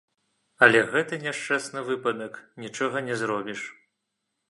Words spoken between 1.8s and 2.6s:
выпадак,